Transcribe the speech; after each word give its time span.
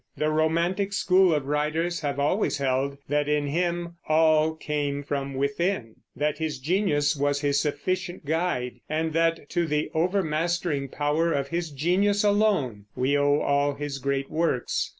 The 0.17 0.31
romantic 0.31 0.93
school 0.93 1.31
of 1.31 1.45
writers 1.45 1.99
have 1.99 2.19
always 2.19 2.57
held 2.57 2.97
that 3.07 3.29
in 3.29 3.45
him 3.45 3.97
"all 4.09 4.55
came 4.55 5.03
from 5.03 5.35
within"; 5.35 5.97
that 6.15 6.39
his 6.39 6.57
genius 6.57 7.15
was 7.15 7.41
his 7.41 7.59
sufficient 7.59 8.25
guide; 8.25 8.79
and 8.89 9.13
that 9.13 9.47
to 9.51 9.67
the 9.67 9.91
overmastering 9.93 10.87
power 10.89 11.31
of 11.31 11.49
his 11.49 11.69
genius 11.69 12.23
alone 12.23 12.85
we 12.95 13.15
owe 13.15 13.41
all 13.41 13.75
his 13.75 13.99
great 13.99 14.31
works. 14.31 14.89